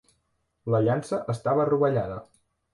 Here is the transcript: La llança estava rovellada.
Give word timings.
La 0.77 0.79
llança 0.87 1.21
estava 1.37 1.71
rovellada. 1.73 2.19